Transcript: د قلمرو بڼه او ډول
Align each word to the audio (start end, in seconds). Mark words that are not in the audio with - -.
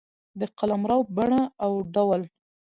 د 0.39 0.41
قلمرو 0.57 0.99
بڼه 1.15 1.41
او 1.65 1.71
ډول 1.93 2.21